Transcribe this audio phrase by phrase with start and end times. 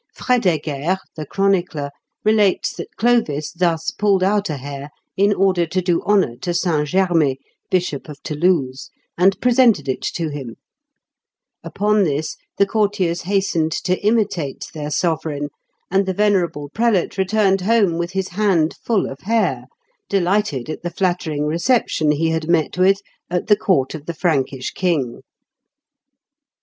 [0.15, 1.91] Frédégaire, the chronicler,
[2.23, 6.87] relates that Clovis thus pulled out a hair in order to do honour to St.
[6.87, 7.35] Germer,
[7.69, 10.55] Bishop of Toulouse, and presented it to him;
[11.63, 15.49] upon this, the courtiers hastened to imitate their sovereign,
[15.91, 19.65] and the venerable prelate returned home with his hand full of hair,
[20.09, 24.71] delighted at the flattering reception he had met with at the court of the Frankish
[24.71, 25.21] king.